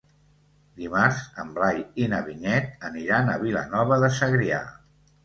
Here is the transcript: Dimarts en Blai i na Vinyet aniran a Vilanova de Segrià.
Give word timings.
Dimarts 0.77 1.19
en 1.43 1.51
Blai 1.57 1.77
i 2.03 2.07
na 2.13 2.21
Vinyet 2.29 2.87
aniran 2.89 3.29
a 3.29 3.37
Vilanova 3.45 4.01
de 4.05 4.11
Segrià. 4.17 4.65